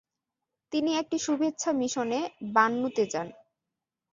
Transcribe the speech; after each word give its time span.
তিনি 0.71 0.91
একটি 0.95 1.17
শুভেচ্ছা 1.19 1.69
মিশনে 1.71 2.19
বান্নু 2.53 2.87
তে 2.95 3.03
যান। 3.05 3.27